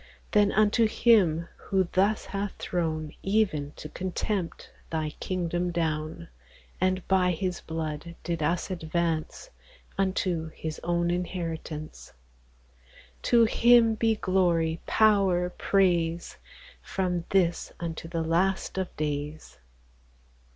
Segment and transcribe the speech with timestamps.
[0.31, 6.27] Then unto Him who thus hath thrown, Even to contempt, thy kingdome down,
[6.81, 9.51] And by His blood did us advance
[9.99, 12.13] Unto His own inheritance,
[13.21, 16.37] To Him be glory, power, praise,
[16.81, 19.59] From this unto the last of daies.